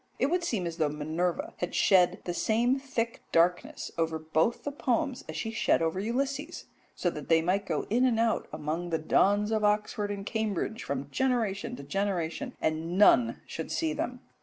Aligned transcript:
It 0.17 0.31
would 0.31 0.43
seem 0.43 0.65
as 0.65 0.77
though 0.77 0.89
Minerva 0.89 1.53
had 1.57 1.75
shed 1.75 2.21
the 2.23 2.33
same 2.33 2.79
thick 2.79 3.21
darkness 3.31 3.91
over 3.99 4.17
both 4.17 4.63
the 4.63 4.71
poems 4.71 5.23
as 5.29 5.35
she 5.37 5.51
shed 5.51 5.79
over 5.79 5.99
Ulysses, 5.99 6.65
so 6.95 7.11
that 7.11 7.29
they 7.29 7.39
might 7.43 7.67
go 7.67 7.85
in 7.91 8.03
and 8.05 8.19
out 8.19 8.47
among 8.51 8.89
the 8.89 8.97
dons 8.97 9.51
of 9.51 9.63
Oxford 9.63 10.09
and 10.09 10.25
Cambridge 10.25 10.83
from 10.83 11.11
generation 11.11 11.75
to 11.75 11.83
generation, 11.83 12.55
and 12.59 12.97
none 12.97 13.41
should 13.45 13.71
see 13.71 13.93
them. 13.93 14.21